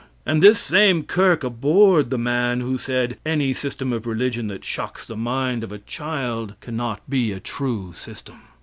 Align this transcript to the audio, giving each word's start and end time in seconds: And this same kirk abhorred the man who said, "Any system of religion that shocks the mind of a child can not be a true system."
And 0.25 0.41
this 0.41 0.57
same 0.59 1.03
kirk 1.03 1.43
abhorred 1.43 2.09
the 2.09 2.17
man 2.17 2.59
who 2.61 2.79
said, 2.79 3.19
"Any 3.23 3.53
system 3.53 3.93
of 3.93 4.07
religion 4.07 4.47
that 4.47 4.65
shocks 4.65 5.05
the 5.05 5.15
mind 5.15 5.63
of 5.63 5.71
a 5.71 5.77
child 5.77 6.55
can 6.59 6.75
not 6.75 7.07
be 7.07 7.31
a 7.31 7.39
true 7.39 7.93
system." 7.93 8.41